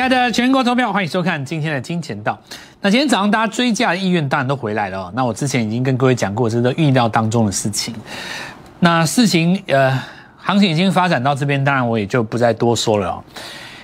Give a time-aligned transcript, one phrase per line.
[0.00, 2.38] 亲爱的全国投票，欢迎收看今天的金钱道。
[2.80, 5.12] 那今天早上大家追价的意愿当然都回来了哦。
[5.14, 7.94] 那我之前已经跟各位讲过，这是预料当中的事情。
[8.78, 10.02] 那事情呃，
[10.38, 13.24] 行情已经发展到这边，当然我也就不再多说了哦。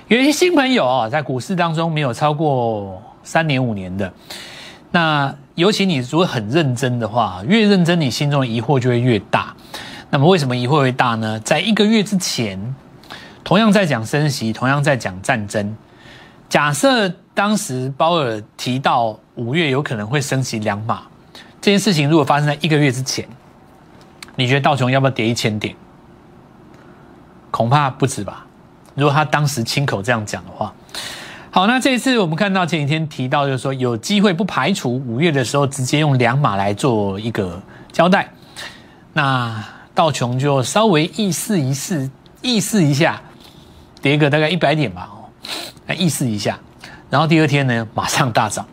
[0.07, 4.11] 有一些新朋友哦，在股市当中没有超过三年五年的，
[4.89, 9.55] 那尤其你如果很认真的话，越认真，你心中的疑惑就会越大。
[10.09, 11.39] 那么为什么疑惑会大呢？
[11.41, 12.59] 在一个月之前，
[13.43, 15.77] 同样在讲升息，同样在讲战争。
[16.49, 21.03] 假设当时鲍尔提到五月有可能会升息两码，
[21.61, 23.27] 这件事情如果发生在一个月之前，
[24.35, 25.75] 你觉得道琼要不要跌一千点？
[27.51, 28.45] 恐怕不止吧。
[28.95, 30.73] 如果他当时亲口这样讲的话，
[31.51, 37.61] 好，那这一次我们看到前几天提到，就是说有机会不排除五月的时候直接用两码来做一个
[37.91, 38.31] 交代，
[39.13, 39.63] 那。
[39.97, 42.07] 道琼就稍微意思一试，
[42.43, 43.19] 意思一下，
[43.99, 45.09] 跌个大概一百点吧，
[45.87, 46.59] 来意思一下，
[47.09, 48.65] 然后第二天呢，马上大涨。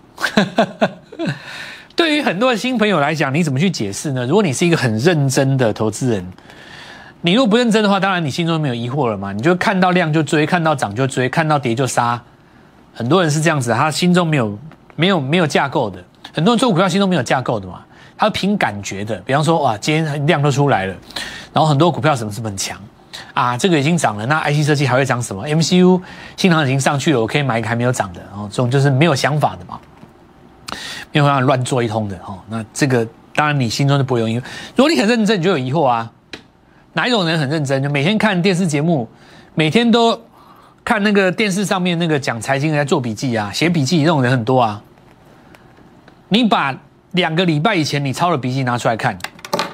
[1.96, 4.26] 对于很多的新朋友来讲，你怎么去解释呢？
[4.26, 6.26] 如果你是一个很认真的投资人，
[7.20, 12.20] 你如果不认真的话，当然你心中没有疑惑了嘛，你就看到量就追，看到涨就追，看到跌就杀。
[12.92, 14.58] 很多人是这样子，他心中没有
[14.96, 17.80] 没有没有架构的，很多人做股票心中没有架构的嘛。
[18.16, 20.94] 他凭感觉的，比方说，哇，今天量都出来了，
[21.52, 22.76] 然后很多股票什么是很强
[23.32, 23.56] 啊？
[23.56, 26.00] 这个已经涨了，那 IC 设计还会涨什么？MCU
[26.36, 29.78] 新行已经上去了，我可以买一个还没有涨的，然后这种就是没有想法的嘛，
[31.12, 32.38] 没有办法乱做一通的哦。
[32.48, 34.42] 那这个当然你心中就不会有疑惑。
[34.76, 36.10] 如果你很认真，你就有疑惑啊。
[36.94, 37.82] 哪一种人很认真？
[37.82, 39.08] 就每天看电视节目，
[39.54, 40.20] 每天都
[40.84, 44.82] 看那个电视上面那个讲财经在做笔记啊，写笔记这种人很多啊。
[46.28, 46.74] 你把。
[47.14, 49.16] 两个礼拜以前，你抄的笔记拿出来看，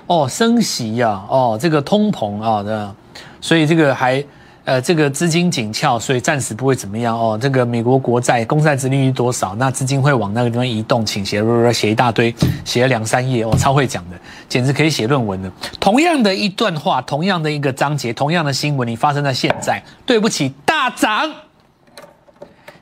[0.07, 2.95] 哦，升息呀，哦，这个通膨啊的，
[3.41, 4.23] 所以这个还，
[4.65, 7.39] 呃，这个资金紧俏，所以暂时不会怎么样哦。
[7.41, 9.55] 这个美国国债公债殖利率多少？
[9.57, 11.43] 那资金会往那个地方移动，倾斜，
[11.73, 12.35] 写一大堆，
[12.65, 14.17] 写了两三页，哦，超会讲的，
[14.49, 15.51] 简直可以写论文的。
[15.81, 21.31] 同样的一段话，同样的一个章节，同样的新闻，你发生在现在，对不起，大涨，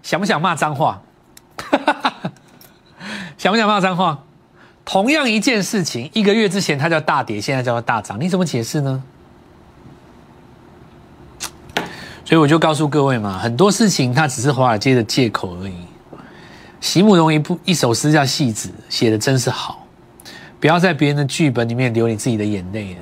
[0.02, 1.00] 想不想骂脏话？
[3.38, 4.18] 想不想骂脏话？
[4.84, 9.02] 同样一件事情，一个月之前它叫大跌，现在叫做大涨，你怎么解释呢？
[12.28, 15.72] 所以我就告诉各位嘛，很多事情它只是华尔街的借口而已。
[16.78, 19.86] 席慕容一部一首诗叫《戏子》，写的真是好。
[20.60, 23.00] 不要在别人的剧本里面流你自己的眼泪了，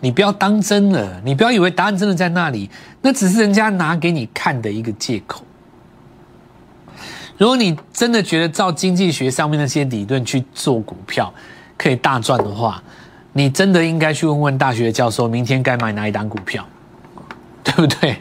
[0.00, 2.68] 你不要当真了，你不要以为答案真的在那里，
[3.00, 5.44] 那只是人家拿给你看的一个借口。
[7.38, 11.32] 如果你真的觉得照经济学上面那些理论去做股票
[11.78, 12.82] 可以大赚的话，
[13.34, 16.66] 你真的应该去问问大学教授，明天该买哪一档股票，
[17.62, 18.16] 对不对？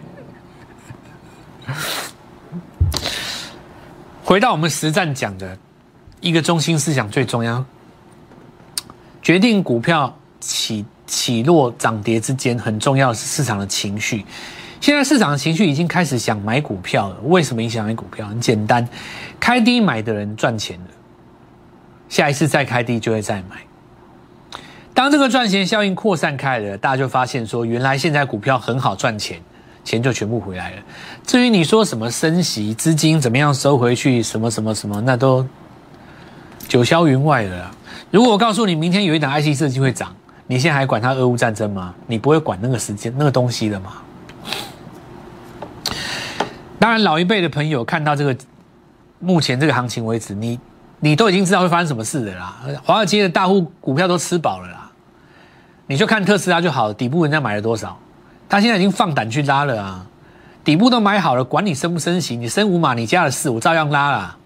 [4.23, 5.57] 回到我们实战讲的
[6.21, 7.63] 一个中心思想，最重要，
[9.21, 14.25] 决定股票起起落涨跌之间很重要的是市场的情绪。
[14.79, 17.15] 现在市场的情绪已经开始想买股票了。
[17.23, 18.27] 为什么影响买股票？
[18.27, 18.85] 很简单，
[19.39, 20.87] 开低买的人赚钱了，
[22.09, 23.61] 下一次再开低就会再买。
[24.93, 29.41] 当这个赚钱效应扩散开了，大家就发现说，原来现在股票很好赚钱，
[29.83, 30.77] 钱就全部回来了。
[31.25, 35.45] 至于你说什么升息、资金怎么样收回去，什么什么什么，那都
[36.67, 37.71] 九霄云外了。
[38.11, 40.15] 如果我告诉你明天有一档 IC 设计会涨，
[40.47, 41.93] 你现在还管它俄乌战争吗？
[42.07, 43.93] 你不会管那个时间、那个东西的吗？
[46.79, 48.35] 当然，老一辈的朋友看到这个
[49.19, 50.59] 目前这个行情为止，你
[50.99, 52.57] 你都已经知道会发生什么事的啦。
[52.83, 54.91] 华尔街的大户股票都吃饱了啦，
[55.87, 57.97] 你就看特斯拉就好，底部人家买了多少，
[58.47, 60.05] 他现在已经放胆去拉了啊，
[60.63, 64.37] 底部都买好了，管你升不升息，你升五码你加了四，我照样拉啦。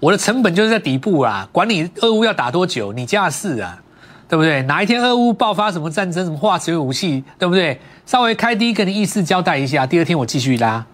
[0.00, 3.82] 我的成本就是在底部啊，管你俄乌要打多久，你加了四啊，
[4.28, 4.62] 对不对？
[4.62, 7.80] 哪一天俄乌爆发什么战争，什么化学武器，对不对？
[8.04, 10.84] 稍微开低跟你意思交代一下，第二天我继续拉。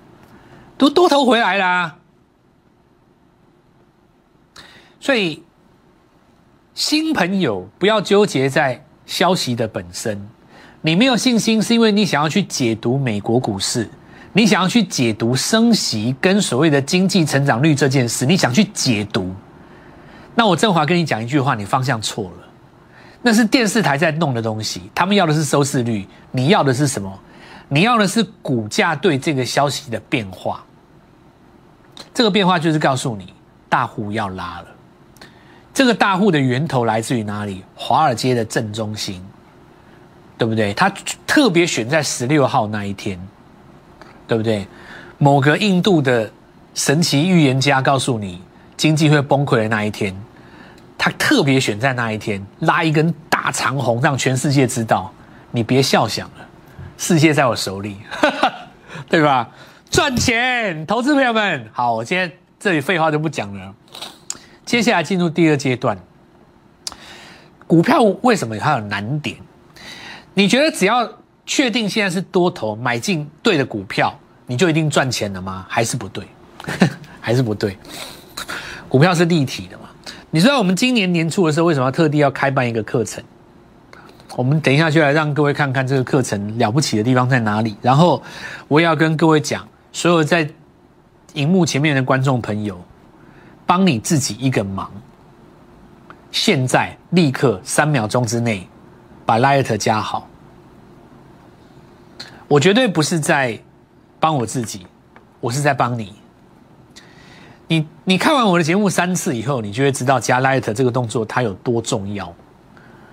[0.76, 1.96] 都多头回来啦，
[5.00, 5.42] 所以
[6.74, 10.28] 新朋友不要纠结在消息的本身。
[10.88, 13.86] 你没有信心，是因为你想要去解读美国股市，
[14.32, 19.30] 你想要去解读升息跟所谓的经济成长率这件事，你想去解读。
[20.34, 22.48] 那我振华跟你讲一句话，你方向错了。
[23.20, 27.12] 那是电视台在弄的东西，他们要的是收视率，你要的是什么？
[27.68, 30.64] 你要的是股价对这个消息的变化。
[32.14, 33.34] 这个变化就是告诉你，
[33.68, 34.66] 大户要拉了。
[35.74, 37.62] 这个大户的源头来自于哪里？
[37.74, 39.22] 华尔街的正中心，
[40.38, 40.72] 对不对？
[40.72, 40.88] 他
[41.26, 43.18] 特别选在十六号那一天，
[44.26, 44.66] 对不对？
[45.18, 46.30] 某个印度的
[46.74, 48.40] 神奇预言家告诉你
[48.76, 50.14] 经济会崩溃的那一天，
[50.96, 55.12] 他特别选在那一天拉一根大长虹，让全世界知道。
[55.50, 56.46] 你别笑想了，
[56.98, 57.96] 世界在我手里，
[59.08, 59.48] 对吧？
[59.90, 62.30] 赚钱，投资朋友们，好，我今天
[62.60, 63.74] 这里废话就不讲了。
[64.66, 65.98] 接下来进入第二阶段，
[67.66, 69.36] 股票为什么它有难点？
[70.38, 71.10] 你觉得只要
[71.44, 75.66] 确定现在是多头，买进对的股票，你就一定赚钱了吗？
[75.68, 76.24] 还是不对？
[77.20, 77.76] 还是不对？
[78.88, 79.88] 股票是立体的嘛？
[80.30, 83.20] 你知道我们今年年初的时候，为什么要特地要开办一个课程？
[84.36, 87.76] 我们等一下就来让各位看看这个课程了不起的地方在哪里。
[87.82, 88.22] 然后
[88.68, 90.48] 我也要跟各位讲，所有在
[91.32, 92.80] 荧幕前面的观众朋友，
[93.66, 94.88] 帮你自己一个忙，
[96.30, 98.68] 现在立刻三秒钟之内
[99.28, 100.26] 把 Light 加好。
[102.48, 103.60] 我绝对不是在
[104.18, 104.86] 帮我自己，
[105.38, 106.14] 我是在帮你。
[107.66, 112.34] 你你看完我的节目三次以后，你就会知道加 Light 这个动作它有多重要。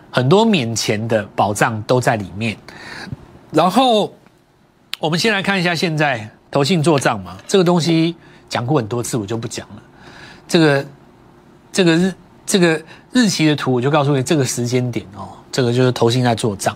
[0.10, 2.56] 很多免钱的保障都在里面。
[3.52, 4.14] 然后
[5.00, 8.16] 我们先来看一下现在投信做账嘛，这个东西
[8.48, 9.84] 讲过很多次，我就不讲了。
[10.48, 10.86] 这个
[11.74, 12.14] 这个日
[12.46, 12.82] 这个
[13.12, 16.76] 日期的图，我就告诉你这个时间点哦，这个就是投信在做账。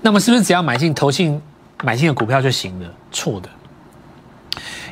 [0.00, 1.38] 那么是不是只要买进投信
[1.82, 2.88] 买进的股票就行了？
[3.12, 3.50] 错的，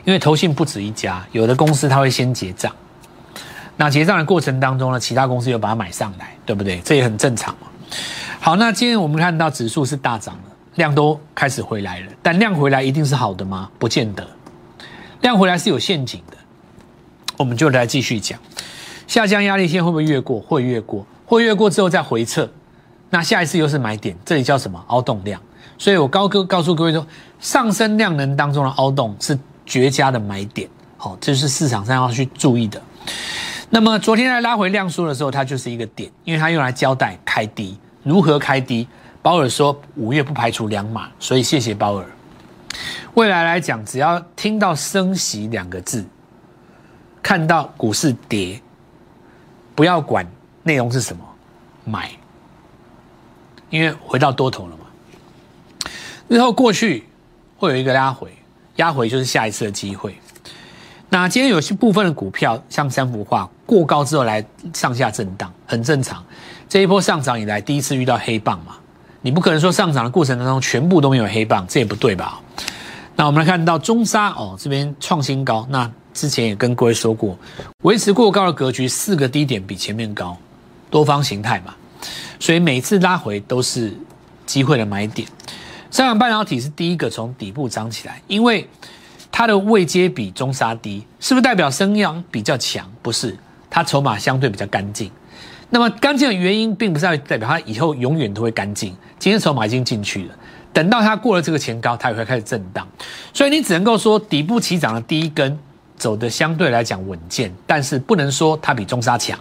[0.04, 2.70] 因为投信不止一家，有的公司它会先结账，
[3.78, 6.78] 那结账的过程当中呢，其他公司又把它买上来，对不对？
[6.80, 7.68] 这也很正常嘛。
[8.38, 10.42] 好，那今天我们看到指数是大涨了，
[10.74, 13.70] 量都开始回来了，但量回来一定是好的吗？
[13.78, 14.28] 不见得，
[15.22, 16.36] 量回来是有陷阱的。
[17.38, 18.38] 我们就来继续讲，
[19.06, 20.38] 下降压力线会不会越过？
[20.38, 22.50] 会越过，会越过之后再回撤，
[23.14, 24.82] 那下一次又是买点，这里叫什么？
[24.86, 25.38] 凹洞量。
[25.76, 27.06] 所以我高哥告诉各位说，
[27.40, 30.66] 上升量能当中的凹洞是绝佳的买点，
[30.96, 32.80] 好，这是市场上要去注意的。
[33.68, 38.88] 那么昨天在拉回量缩的时候，它就是一个点，因为它用来交代开低如何开低。
[39.20, 42.06] 鲍尔说五月不排除两码，所以谢谢鲍尔。
[43.12, 46.02] 未来来讲，只要听到升息两个字，
[47.22, 48.58] 看到股市跌，
[49.74, 50.26] 不要管
[50.62, 51.22] 内容是什么，
[51.84, 52.10] 买，
[53.72, 55.90] 因为回到多头了嘛。
[56.28, 57.04] 日后过去
[57.56, 58.30] 会有一个拉回，
[58.76, 60.14] 压回就是下一次的机会。
[61.08, 66.22] 那今天有些部分的股票，像三幅画过高之后来上下震荡，很正常。
[66.68, 68.76] 这一波上涨以来第一次遇到黑棒嘛，
[69.22, 72.40] 你不可能说上涨的过程当中全部都没有黑棒，这也不对吧？
[73.16, 75.66] 那我们来看到中沙哦，这边创新高。
[75.70, 77.38] 那之前也跟各位说过，
[77.82, 80.36] 维持过高的格局，四个低点比前面高，
[80.90, 81.74] 多方形态嘛，
[82.42, 83.96] 所以每次拉回都是
[84.44, 85.28] 机会的买点。
[85.92, 88.68] 香港半导体是第一个从底部涨起来，因为。
[89.34, 92.86] 它的位阶比中沙低，是不是代表升阳比较强？
[93.00, 93.34] 不是，
[93.70, 95.10] 它筹码相对比较干净。
[95.70, 98.94] 那么干净的原因，并不是代表它以后永远都会干净。
[99.18, 100.34] 今天筹码已经进去了，
[100.70, 102.86] 等到它过了这个前高，它也会开始震荡。
[103.32, 105.58] 所以你只能够说底部起涨的第一根
[105.96, 109.40] 走的相对来讲稳健，但是不能说它比中沙强，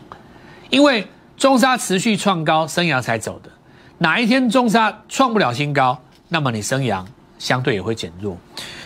[0.70, 1.06] 因为
[1.42, 3.50] 中沙持续创高，升阳才走的。
[3.98, 7.04] 哪一天中沙创不了新高，那么你升阳
[7.40, 8.38] 相对也会减弱。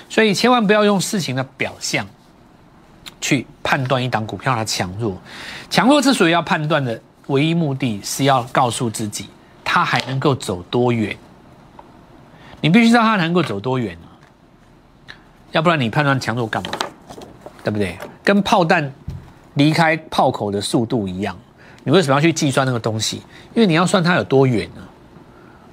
[0.08, 2.08] 所以千万不要用事情的表象
[3.20, 5.18] 去判断一档股票的强弱。
[5.70, 6.98] 强弱之所以要判断的
[7.28, 9.30] 唯一目的是要告诉自己，
[9.62, 11.14] 它还能够走多远。
[12.62, 14.08] 你必须知道它能够走多远啊，
[15.52, 16.70] 要不然你判断强弱干嘛？
[17.66, 17.98] 对不对？
[18.24, 18.90] 跟炮弹
[19.56, 21.38] 离开炮口的速度一样，
[21.86, 23.22] 你为什么要去计算那个东西？
[23.54, 24.82] 因为你要算它有多远呢？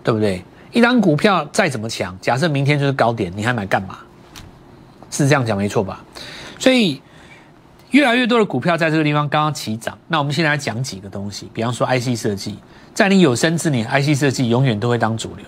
[0.05, 0.45] 对不对？
[0.71, 3.99] 一张股票再怎么强，假设明天就是高点，你还买干嘛？
[5.11, 6.05] 是这样讲没错吧？
[6.59, 7.01] 所以
[7.91, 9.99] 越来越多的股票在这个地方刚刚起涨。
[10.09, 12.59] 那我们现在来讲几个东西，比方说 IC 设计，
[12.95, 15.47] 在你有生之年，IC 设计永远都会当主流，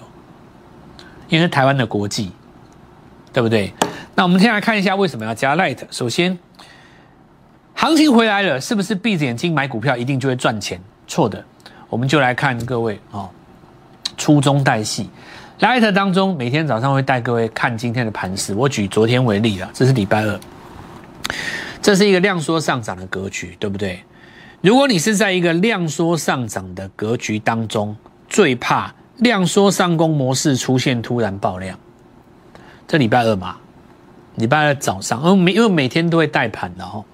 [1.28, 2.32] 因为台湾的国际，
[3.32, 3.72] 对不对？
[4.14, 5.78] 那我们先来看一下为什么要加 Light。
[5.90, 6.38] 首先，
[7.84, 10.80] 行情回来了，是不是闭着眼睛买股票一定就会赚钱？
[11.06, 11.44] 错的，
[11.90, 13.28] 我们就来看各位哦，
[14.16, 15.10] 粗中带细。
[15.60, 18.54] Light 当中每天早上会带各位看今天的盘势。
[18.54, 20.40] 我举昨天为例啊，这是礼拜二，
[21.82, 24.02] 这是一个量缩上涨的格局，对不对？
[24.62, 27.94] 如果你是在一个量缩上涨的格局当中，
[28.30, 31.78] 最怕量缩上攻模式出现突然爆量。
[32.88, 33.56] 这礼拜二嘛，
[34.36, 37.04] 礼拜二早上，因为每因为每天都会带盘的哦，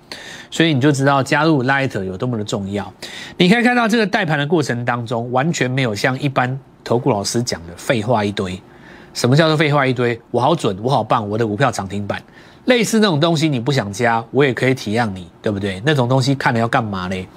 [0.51, 2.93] 所以你就知道加入 Light 有多么的重要。
[3.37, 6.59] 你可以看到这个带盘的过程当中，完全没有像一般。
[6.83, 8.61] 投顾老师讲的废话一堆，
[9.13, 10.19] 什么叫做废话一堆？
[10.31, 12.21] 我好准，我好棒，我的股票涨停板，
[12.65, 15.81] 类似那种东西你不想加，我也可以体谅你，对不对？
[15.85, 17.29] 那种东西看了要干嘛嘞？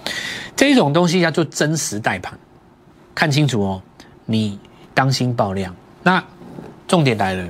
[0.55, 2.39] 这种东西叫做真实带盘，
[3.13, 3.81] 看清楚哦，
[4.25, 4.57] 你
[4.93, 5.75] 当心爆量。
[6.01, 6.23] 那
[6.87, 7.45] 重点来了，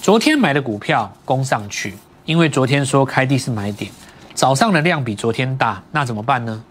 [0.00, 1.94] 昨天买的股票攻上去，
[2.24, 3.90] 因为昨天说开低是买点，
[4.36, 6.62] 早上的量比昨天大，那怎么办呢？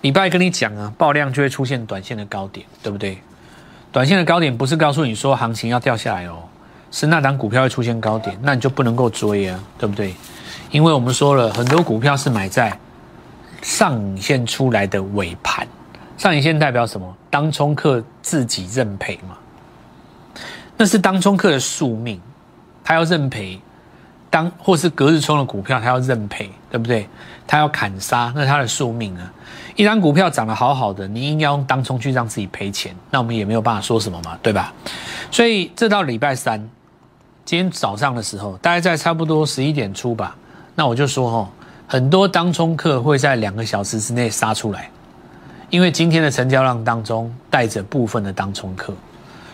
[0.00, 3.18] 礼拜跟你讲啊，爆量就会出现短线的高点，对不对？
[3.92, 6.42] 短线的高点不是告诉你说行情要掉下来哦，
[6.90, 10.12] 是那档股票会出现高点，那你就不能够追啊，对不对？
[10.72, 12.76] 因为我们说了很多股票是买在
[13.62, 15.64] 上影线出来的尾盘，
[16.16, 17.16] 上影线代表什么？
[17.30, 19.38] 当冲客自己认赔嘛，
[20.76, 22.20] 那是当冲客的宿命，
[22.82, 23.60] 他要认赔。
[24.30, 27.08] 当或是隔日冲的股票，他要认赔，对不对？
[27.46, 29.32] 他要砍杀，那是他的宿命啊。
[29.74, 34.72] 一张股票涨得好好的，你硬要用当冲去让自己赔钱，那我们也没有办法说什么嘛，对吧？
[35.30, 36.58] 所以这到礼拜三，
[37.44, 40.36] 今天早上的时候，大概在差不多十一点出吧，
[40.74, 41.48] 那我就说哦，
[41.86, 44.90] 很多当冲客会在两个小时之内杀出来，
[45.70, 48.92] 因为今天的成交量当中带着部分的当冲客，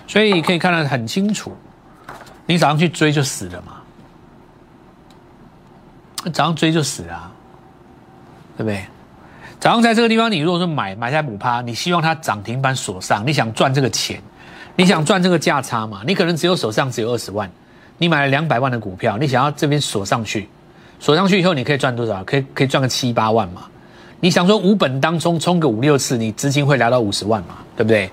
[0.09, 1.57] 所以可以看得很清楚，
[2.47, 3.75] 你早上去追就死了嘛。
[6.33, 7.31] 早上追就死啊，
[8.57, 8.85] 对不对？
[9.61, 14.21] 早上在这个地方，你如果说买买在五趴，你希望它涨停板锁上，你想赚这个钱，
[14.77, 16.03] 你想赚这个价差嘛？
[16.07, 17.51] 你可能只有手上只有二十万，
[17.97, 20.49] 你买了两百万的股票，你想要这边锁上去，
[21.01, 22.23] 锁上去以后你可以赚多少？
[22.25, 23.63] 可以可以赚个七八万嘛？
[24.21, 27.57] 你想说五本当中冲个五六次，你资金会来到五十万嘛？
[27.77, 28.11] 对不对？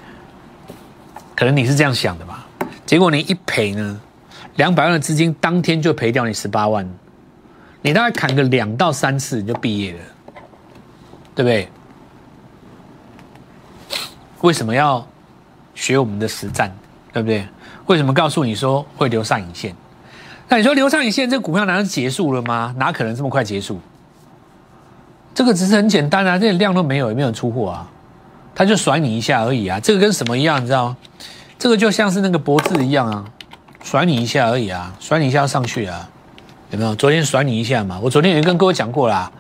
[1.36, 2.46] 可能你是这样想的吧？
[2.86, 4.00] 结果你一赔呢，
[4.56, 6.88] 两百万的资金当天就赔掉你十八万。
[7.82, 10.00] 你大概砍个两到三次你就毕业了，
[11.36, 11.68] 对不对？
[14.42, 15.06] 为什么要
[15.76, 16.72] 学我们的实战，
[17.14, 17.48] 对不对？
[17.88, 19.76] 为什么告诉你说会留上影线？
[20.48, 22.74] 那你说留上影线，这股票难道结束了吗？
[22.78, 23.80] 哪可能这么快结束？
[25.34, 27.90] 这个只是很简单啊，这点量都没有，也没有出货啊，
[28.54, 29.80] 他就甩你一下而已啊。
[29.80, 30.98] 这个跟什么一样，你知道吗？
[31.58, 33.26] 这个就像是那个脖子一样啊，
[33.84, 36.10] 甩你一下而已啊，甩你一下要上去啊。
[36.72, 36.96] 有没有？
[36.96, 38.00] 昨天甩你一下嘛？
[38.02, 39.32] 我昨天已经跟各位讲过啦。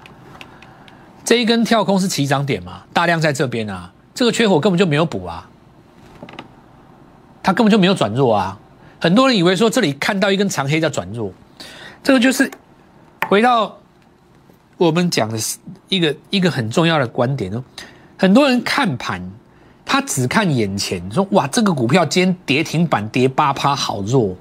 [1.24, 2.84] 这一根跳空是起涨点嘛？
[2.94, 5.48] 大量在这边啊，这个缺口根本就没有补啊，
[7.42, 8.60] 它根本就没有转弱啊。
[9.00, 11.32] 很多人以为说这里看到一根长黑叫转弱，
[12.04, 12.52] 这个就是
[13.30, 13.78] 回到
[14.78, 15.38] 我们讲的
[15.88, 17.64] 一个一个很重要的观点哦。
[18.18, 19.22] 很多人看盘，
[19.86, 24.36] 他只看眼前，说哇，这个股票今天跌停板跌八趴，好弱。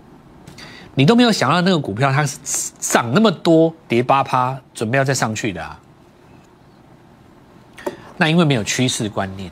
[0.95, 2.39] 你都没有想到那个股票它是
[2.79, 5.79] 涨那么多，跌八趴，准备要再上去的啊？
[8.17, 9.51] 那因为没有趋势观念，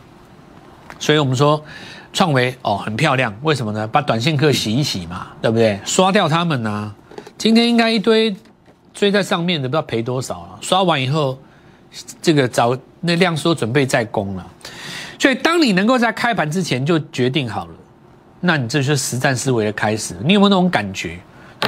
[0.98, 1.64] 所以我们说
[2.12, 3.86] 创维哦很漂亮，为什么呢？
[3.86, 5.80] 把短线客洗一洗嘛，对不对？
[5.84, 6.94] 刷掉他们呢？
[7.38, 8.36] 今天应该一堆
[8.92, 10.58] 追在上面的，不知道赔多少了。
[10.60, 11.38] 刷完以后，
[12.20, 14.46] 这个早那量缩准备再攻了。
[15.18, 17.72] 所以当你能够在开盘之前就决定好了，
[18.40, 20.14] 那你这就是实战思维的开始。
[20.22, 21.18] 你有没有那种感觉？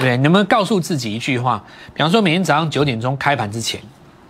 [0.01, 0.17] 对不对？
[0.17, 1.63] 能不能告诉自己一句话？
[1.93, 3.79] 比方说，每天早上九点钟开盘之前，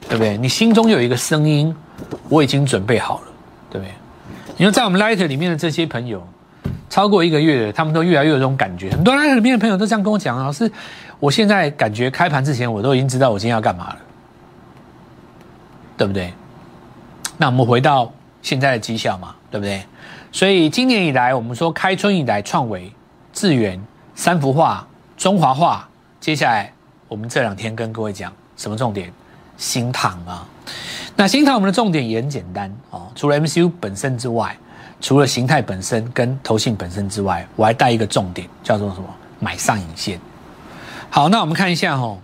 [0.09, 0.37] 对不对？
[0.37, 1.75] 你心中有一个声音，
[2.29, 3.27] 我已经准备好了，
[3.71, 3.95] 对不对？
[4.57, 6.27] 你说，在我们 Light 里面的这些朋友，
[6.89, 8.91] 超过一个月，他们都越来越有这种感觉。
[8.91, 10.71] 很多 Light 里面的朋友都这样跟我讲：老师，
[11.21, 13.99] 我现在感觉开盘之前，我都已经知道我今天要干嘛了，
[15.97, 16.35] 对不对？
[17.37, 18.13] 那我们回到
[18.43, 19.83] 现在的绩效嘛，对不对？
[20.33, 22.93] 所以今年以来，我们说开春以来，创维、
[23.33, 23.81] 智源、
[24.17, 24.85] 三幅画。
[25.21, 25.87] 中华化，
[26.19, 26.73] 接下来
[27.07, 29.13] 我们这两天跟各位讲什么重点？
[29.59, 30.49] 新塘啊，
[31.15, 34.57] 那新塘我们的重点也很简单哦，除了 MCU 本身之外，
[34.99, 39.15] 除了形态本身跟投信本身之外，我还带一个重点，叫做什么？
[39.39, 40.19] 买上影线。
[41.11, 42.19] 好，那我们看一下哦，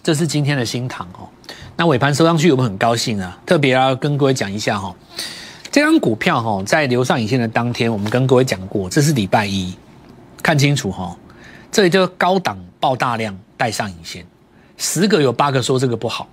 [0.00, 1.26] 这是今天的新塘哦，
[1.74, 4.94] 那尾盘收上去，我们很高兴啊，特别要跟各位讲一下哈，
[5.72, 9.76] 这张股票哈，在留上影线的当天，我们跟各位讲过，这是礼拜一，
[10.40, 11.16] 看清楚哈。
[11.70, 14.24] 这里就高档爆大量带上影线，
[14.76, 16.28] 十个有八个说这个不好，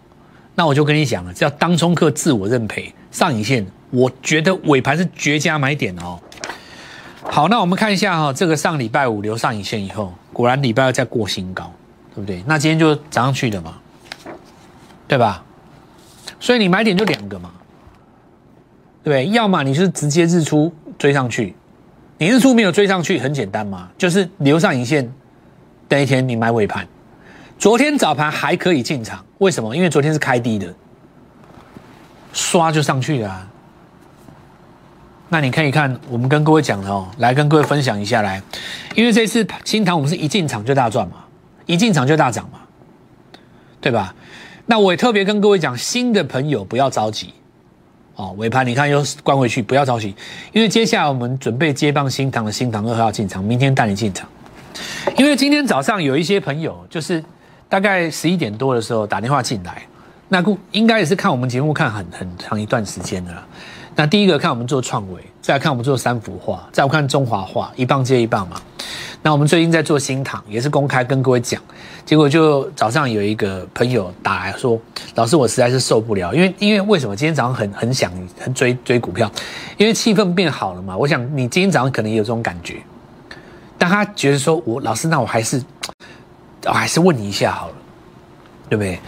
[0.56, 6.20] 那我就跟你讲了，叫当冲客自我认赔上影线，我觉得尾盘是绝佳买点哦。
[7.24, 11.72] 好，那我们看一下哈，这个上礼拜五留上影线以后，果然礼拜二再过新高，
[12.14, 12.44] 对不对？
[12.48, 13.78] 那今天就涨上去的嘛，
[15.08, 15.44] 对吧？
[16.40, 17.52] 所以你买点就两个嘛，
[19.04, 19.36] 对不对？
[19.36, 21.56] 要么你是直接日出追上去，
[22.20, 25.12] 你日出没有追上去，很简单嘛，就是留上影线。
[25.88, 26.88] 那一天你买尾盘，
[27.58, 29.76] 昨天早盘还可以进场，为什么？
[29.76, 30.74] 因为昨天是开低的，
[32.34, 33.48] 刷就上去了。
[35.30, 38.42] 那你可以看我们跟各位讲的哦，来跟各位分享一下来，
[38.96, 41.18] 因为这次新塘我们是一进场就大赚嘛，
[41.66, 42.60] 一进场就大涨嘛，
[43.82, 44.14] 对吧？
[44.66, 47.34] 那我也特别跟各位讲，新的朋友不要着急
[48.16, 50.16] 哦，尾盘你看又关回去，不要着急，
[50.52, 54.28] 因为接下来我们准备接棒新塘的新塘二号进场，明天带你进场。
[55.18, 57.24] 因为今天早上有一些朋友，就是
[57.70, 59.82] 大概十一点多的时候打电话进来，
[60.30, 63.46] 那估应该也是看我们节目看很很长一段时间的了。
[63.96, 68.62] 那第一个看我们做创维，再来看我们做三幅画，再看中华画，一棒接一棒嘛。
[69.22, 71.60] 那我们最近在做新塘，也是公开跟各位讲，
[72.06, 74.80] 结果就早上有一个朋友打来说，
[75.16, 79.32] 老师我实在是受不了，因为因为为什么今天早上很很想很追追股票，
[79.78, 80.96] 因为气氛变好了嘛。
[80.96, 82.76] 我想你今天早上可能也有这种感觉。
[83.78, 85.62] 但他觉得说，我老师，那我还是，
[86.66, 87.76] 我还是问你一下好了，
[88.70, 89.00] 对不对？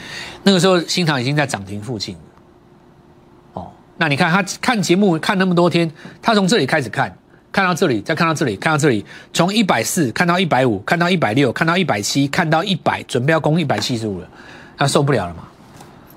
[0.44, 2.16] 那个时候新塘已经在涨停附近，
[3.54, 7.18] 哦，那你看他看节目看那么多天，他从这里开始看，
[7.52, 14.28] 看到这里，再看到这里，看到这里，从一百四看到一百五，看到一百六，看到一百七，看到一百，准备要攻一百七十五了，
[14.78, 15.44] 他受不了了嘛？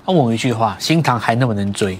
[0.05, 1.97] 他问我一句话：新塘还那么能追？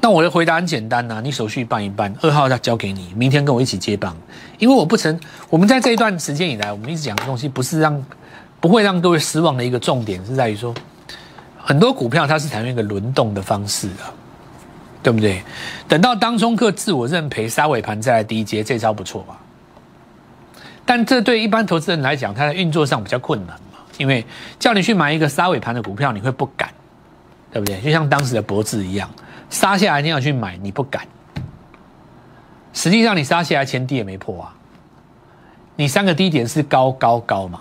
[0.00, 4.16] 那我的回答很简单呐，你手续办一办，二号要交给你，明天跟我一起接棒。
[4.58, 5.18] 因为我不曾，
[5.50, 8.04] 我们在这一段时间以来，我们一直讲的东西，不是让
[8.60, 10.72] 不会让各位失望的一个重点，是在于说，
[11.58, 14.04] 很多股票它是采用一个轮动的方式的，
[15.02, 15.42] 对不对？
[15.88, 19.36] 等到当中客自我认赔杀尾盘再来低接，这招不错吧？
[20.84, 24.24] 但这对一般投资人来讲，它在运作上比较困难嘛，因为
[24.60, 26.70] 叫你去买一个杀尾盘的股票，你会不敢，
[27.50, 27.80] 对不对？
[27.80, 29.10] 就像当时的博智一样。
[29.50, 31.06] 杀下来你要去买，你不敢。
[32.72, 34.54] 实际上你杀下来前低也没破啊，
[35.76, 37.60] 你三个低点是高高高嘛？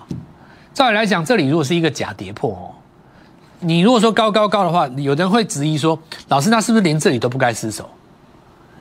[0.74, 2.75] 照理来讲，这里如果是一个假跌破哦，
[3.60, 7.89] 你如果说高高高的话，有人会质疑说，老师那是不是连这里都不该失手？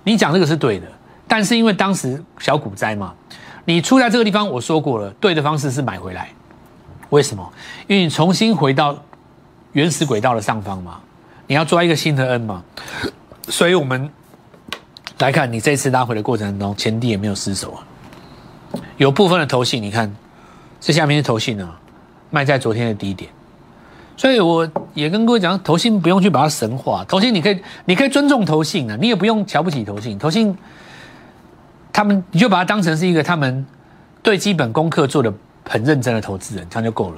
[0.02, 0.86] 你讲这个是对的，
[1.28, 3.14] 但是因为当时小股灾嘛，
[3.64, 6.30] 你出在这个地方，我说过了，对的方式是买回来。
[7.10, 7.52] 为什么？
[7.86, 8.98] 因为你重新回到
[9.72, 10.98] 原始轨道的上方嘛。
[11.46, 12.64] 你要抓一个新的 N 嘛，
[13.48, 14.08] 所以我们
[15.18, 17.86] 来看你这次拉回的过程当中，前低也没有失手啊。
[18.96, 20.14] 有部分的头信，你看
[20.80, 21.78] 这下面是头信啊，
[22.30, 23.30] 卖在昨天的低点。
[24.16, 30.56] 所以我也跟各位讲，头信不用去把它神化，头信你可以你可以尊重头信啊，你也不用瞧不起头信，头信
[31.92, 33.66] 他们你就把它当成是一个他们
[34.22, 35.32] 对基本功课做的
[35.68, 37.16] 很认真的投资人，这样就够了。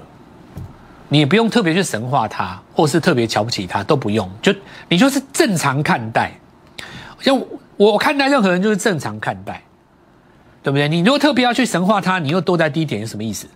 [1.09, 4.29] 你也不用特别去神化他，或是特别瞧不起他，都不用。
[4.42, 4.53] 就
[4.88, 6.33] 你就是正常看待，
[7.21, 7.40] 像
[7.77, 9.62] 我看待任何人就是正常看待，
[10.62, 10.88] 对不对？
[10.88, 13.47] 你如果特别要去神化他，你又多在低点，有什么意思？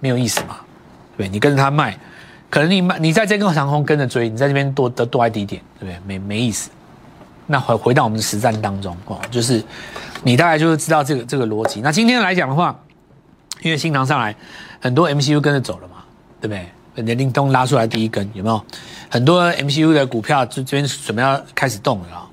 [0.00, 0.56] 没有意思嘛？
[1.16, 1.96] 对，你跟着他卖，
[2.48, 6.00] 可能你卖，你在这根长虹跟着追，你在这边多得多在低点，对不对？
[6.06, 6.70] 没没意思。
[7.46, 9.62] 那回回到我们的实战当中哦，就是
[10.22, 11.80] 你大概就是知道这个这个逻辑。
[11.80, 12.78] 那今天来讲的话，
[13.62, 14.34] 因为新塘上来，
[14.80, 15.96] 很多 MCU 跟着走了嘛，
[16.40, 16.66] 对不对？
[16.96, 18.64] 年龄东拉出来第一根有没有？
[19.08, 22.26] 很多 MCU 的股票这这边准备要开始动了啊。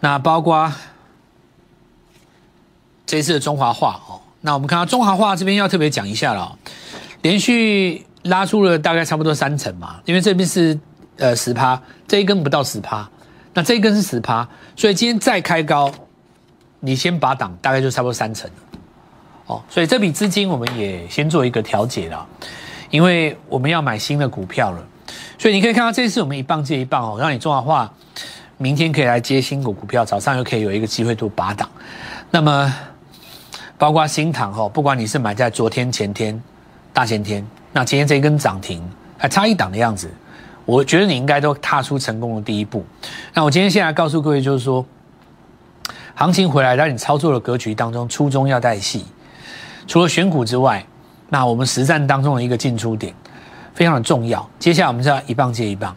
[0.00, 0.70] 那包括
[3.06, 6.58] 这次的中华化哦，那我们看到中华化这边要特别讲一下了，
[7.22, 10.78] 连续拉出了大概差不多三成嘛，因为这边是
[11.16, 13.08] 呃十趴，这一根不到十趴，
[13.54, 15.90] 那这一根是十趴，所以今天再开高，
[16.80, 18.50] 你先把档大概就差不多三成
[19.46, 22.26] 哦，所以这笔资金我们也先做一个调节了。
[22.90, 24.86] 因为我们要买新的股票了，
[25.38, 27.92] 所以你可以看到这次我们一棒接一棒哦，让你中的话
[28.56, 31.68] 明天可以来接新股股票，早上又可以有一个机会度拔档。
[32.30, 32.72] 那么
[33.76, 36.40] 包括新塘哦，不管你是买在昨天、前天、
[36.92, 38.82] 大前天，那今天这一根涨停
[39.18, 40.08] 还差一档的样子，
[40.64, 42.84] 我觉得你应该都踏出成功的第一步。
[43.32, 44.84] 那我今天先来告诉各位，就是说
[46.14, 49.04] 行情回来，让你操作的格局当中，初衷要带戏，
[49.88, 50.86] 除了选股之外。
[51.34, 53.12] 那我们实战当中的一个进出点
[53.74, 54.48] 非常的重要。
[54.60, 55.92] 接下来我们就要一棒接一棒，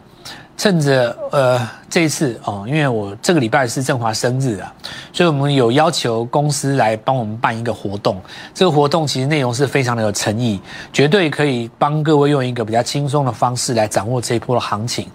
[0.56, 4.74] 趁着呃这一次哦，因为我这个礼拜是振华生日啊，
[5.12, 8.20] 所以我们有要求公司来帮我们办一个活动。
[8.52, 10.60] 这个活动其实内容是非常的有诚意，
[10.92, 15.06] 绝对可以帮各位用一个比较轻松的方式来掌握这一波的行情。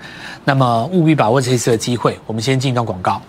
[0.45, 2.17] 那么务必把握这一次的机会。
[2.25, 3.21] 我们先进一段广告。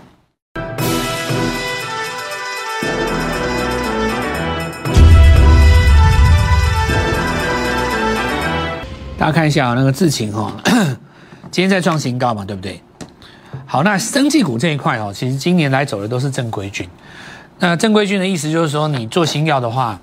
[9.25, 10.55] 大家看一下那个智勤哈，
[11.49, 12.79] 今天在创新高嘛，对不对？
[13.65, 16.87] 好，那生技股这一块哦，其实今年来走的都是正规军。
[17.57, 19.99] 那正规军的意思就是说，你做新药的话，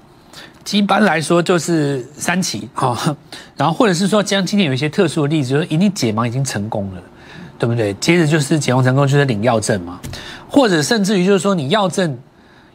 [0.73, 3.17] 一般来说就是三期哈，
[3.57, 7.01] 然后或者是说，像今天有一些特殊的例子，就是一定解盲已经成功了，
[7.61, 7.95] 对不对？
[8.01, 10.01] 接着就是解盲成功就是领药证嘛，
[10.49, 12.19] 或者甚至于就是说你药证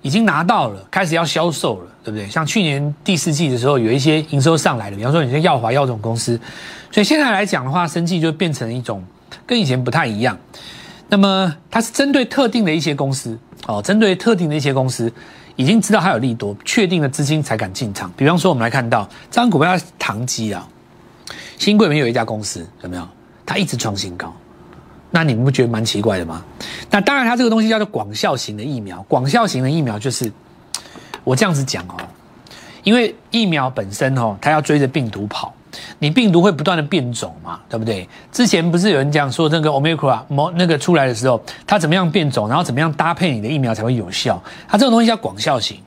[0.01, 2.25] 已经拿到了，开始要销售了，对不对？
[2.29, 6.39] 像去年第四季的时候，有一些营收上来了，比方说你像药华药这种公司，
[6.89, 9.03] 所以现在来讲的话，生技就变成一种
[9.45, 10.37] 跟以前不太一样。
[11.09, 15.11] 那么它是针对特定的一些公司哦，针对特定的一些公司，
[15.57, 18.09] 已经知道它有利多，确定的资金才敢进场。
[18.15, 20.65] 比方说，我们来看到这张股票是唐基啊，
[21.57, 23.05] 新贵里面有一家公司有没有？
[23.45, 24.33] 它一直创新高，
[25.11, 26.41] 那你们不觉得蛮奇怪的吗？
[26.89, 30.31] 那当然，它这个东西叫做广效型的疫苗，广效型的疫苗就是
[31.27, 31.97] 我这样子讲哦，
[32.83, 35.53] 因为疫苗本身哦，它要追着病毒跑。
[35.99, 38.07] 你病毒会不断的变种嘛，对不对？
[38.31, 44.41] 之前不是有人讲说那个 Omicron 那个出来的时候，它怎么样变种，然后怎么样搭配你的疫苗才会有效？
[44.69, 45.81] 它这种东西叫广效型，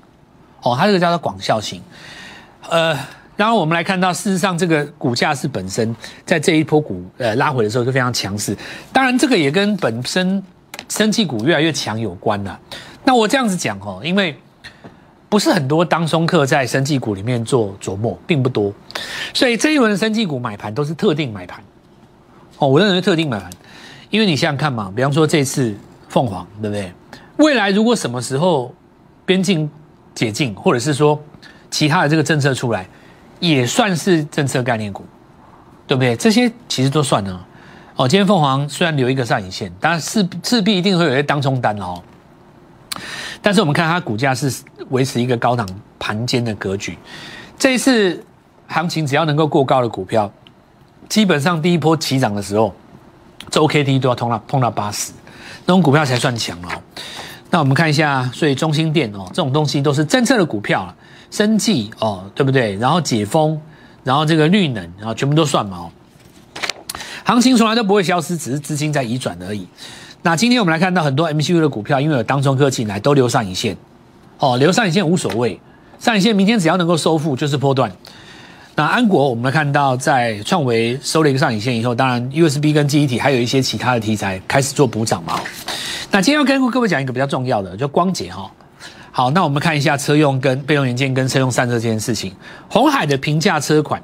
[0.61, 1.81] 哦，它这个叫做广效型。
[2.68, 2.94] 呃，
[3.35, 8.55] 然后我们来看到，事实上这个股价是本身在这一波股呃拉回的时候就非常强势。
[8.92, 10.42] 当然，这个也跟本身
[10.90, 12.61] 生气股越来越强有关了。
[13.05, 14.38] 那我这样子讲哦，因为。
[15.30, 18.72] 不是很多当中客在生技股里面做琢磨，并不多，
[19.32, 21.62] 所以这一轮的生技股买盘都是特定买盘。
[22.58, 23.48] 哦，我认为特定买盘，
[24.10, 25.72] 因为你想想看嘛，比方说这次
[26.08, 26.92] 凤凰，对不对？
[27.36, 28.74] 未来如果什么时候
[29.24, 29.70] 边境
[30.16, 31.18] 解禁，或者是说
[31.70, 32.84] 其他的这个政策出来，
[33.38, 35.06] 也算是政策概念股，
[35.86, 36.16] 对不对？
[36.16, 37.40] 这些其实都算呢。
[37.94, 42.02] 哦，今天凤凰虽然留一个上影线，但是势必一定会有些当冲单哦。
[43.42, 44.53] 但是我们看它股价是
[44.90, 45.66] 维持一个高档
[45.98, 46.98] 盘间的格局，
[47.59, 48.22] 这一次
[48.66, 50.31] 行情只要能够过高的股票，
[51.09, 52.74] 基本上第一波起涨的时候，
[53.50, 55.12] 周 K D 都要碰到碰到八十，
[55.64, 56.68] 那种股票才算强哦。
[57.50, 60.94] 那我们看一下，所以中心店哦，这种东西都是政策的股票了，
[61.31, 62.76] 生计哦，对不对？
[62.76, 63.61] 然后解封，
[64.05, 65.90] 然后这个绿能，然后全部都算嘛哦。
[67.24, 69.66] 行情从来都不会消失，只是资金在移转而已。
[70.22, 73.76] 那今天我们来看到很多 MCU 的股票，因为有当中科技来都留上影线，
[74.38, 75.59] 哦，留上影线无所谓，
[75.98, 77.90] 上影线明天只要能够收复就是波段。
[78.76, 85.40] 那安国我们来看到在创维收了一个上影线以后，当然 USB 跟记忆体还有一些其他的题材开始做补涨嘛。
[86.11, 88.50] 那今天要跟各位讲一个比较重要的，就光捷哈。
[89.12, 92.33] 好，那我们看一下车用跟备用元件跟车用散热这件事情。
[92.68, 94.02] 红海的平价车款，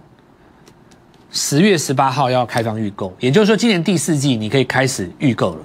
[1.30, 5.60] 十月十八号要开放预购，也就是说今年第四季你可以开始预购了。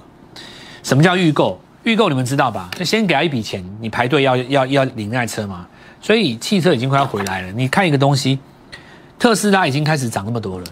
[0.82, 1.60] 什么叫预购？
[1.84, 2.70] 预购你们知道吧？
[2.76, 5.66] 就先给他一笔钱，你排队要要要领那车嘛。
[6.00, 7.52] 所以汽车已经快要回来了。
[7.52, 8.38] 你看一个东西，
[9.18, 10.66] 特斯拉已经开始涨那么多了，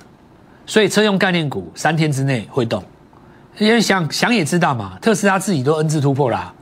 [0.66, 2.82] 所以车用概念股三天之内会动。
[3.58, 6.52] 因为想想也知道嘛，特斯拉自己都 N 字突破啦。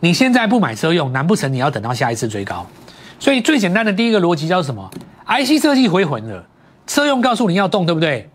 [0.00, 2.66] 你现在不买车用，难不成你要等到下一次追高？
[3.18, 4.88] 所以最简单的第一个逻辑叫什么
[5.26, 6.44] ？IC 设计回魂了，
[6.86, 8.30] 车用告诉你要动，对不对？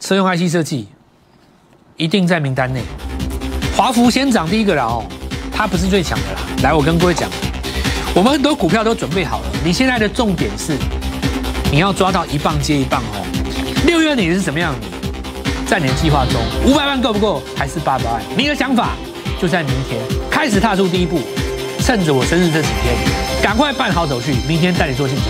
[0.00, 0.88] 车用 IC 设计
[1.96, 2.82] 一定在名单内。
[3.78, 5.04] 华孚先涨第一个了哦，
[5.52, 6.40] 它不是最强的啦。
[6.64, 7.30] 来，我跟各位讲，
[8.12, 9.44] 我们很多股票都准备好了。
[9.64, 10.76] 你现在的重点是，
[11.70, 13.24] 你要抓到一棒接一棒哦。
[13.86, 14.74] 六月你是什么样？
[15.64, 17.40] 在你的计划中，五百万够不够？
[17.54, 18.20] 还是八百万？
[18.36, 18.96] 你的想法
[19.40, 21.20] 就在明天开始踏出第一步，
[21.78, 22.96] 趁着我生日这几天，
[23.40, 25.26] 赶快办好手续，明天带你做进场。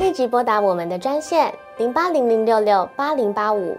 [0.00, 3.78] 立即拨打我们的专线零八零零六六八零八五。